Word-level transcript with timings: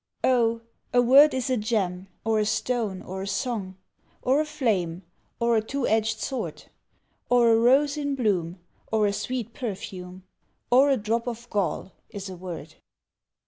OH, 0.23 0.61
a 0.95 1.01
word 1.03 1.31
is 1.35 1.51
a 1.51 1.57
gem, 1.57 2.07
or 2.25 2.39
a 2.39 2.45
stone, 2.47 3.03
or 3.03 3.21
a 3.21 3.27
song, 3.27 3.77
Or 4.23 4.41
a 4.41 4.45
flame, 4.45 5.03
or 5.39 5.55
a 5.55 5.61
two 5.61 5.85
edged 5.85 6.17
sword; 6.17 6.63
Or 7.29 7.51
a 7.51 7.55
rose 7.55 7.97
in 7.97 8.15
bloom, 8.15 8.59
or 8.91 9.05
a 9.05 9.13
sweet 9.13 9.53
perfume, 9.53 10.23
Or 10.71 10.89
a 10.89 10.97
drop 10.97 11.27
of 11.27 11.47
gall, 11.51 11.91
is 12.09 12.31
a 12.31 12.35
word. 12.35 12.73